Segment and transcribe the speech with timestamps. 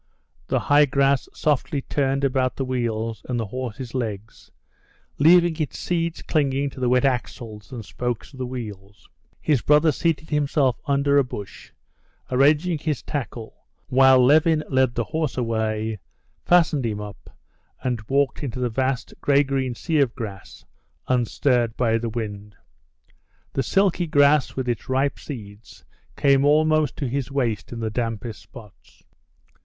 [0.47, 4.49] The high grass softly turned about the wheels and the horse's legs,
[5.19, 9.07] leaving its seeds clinging to the wet axles and spokes of the wheels.
[9.39, 11.71] His brother seated himself under a bush,
[12.31, 15.99] arranging his tackle, while Levin led the horse away,
[16.45, 17.29] fastened him up,
[17.83, 20.65] and walked into the vast gray green sea of grass
[21.09, 22.55] unstirred by the wind.
[23.53, 25.85] The silky grass with its ripe seeds
[26.17, 29.03] came almost to his waist in the dampest spots.